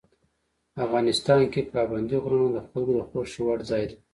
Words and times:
افغانستان 0.85 1.41
کې 1.51 1.69
پابندی 1.73 2.17
غرونه 2.23 2.47
د 2.53 2.57
خلکو 2.69 2.91
د 2.97 2.99
خوښې 3.09 3.41
وړ 3.45 3.59
ځای 3.69 3.83
دی. 3.89 3.97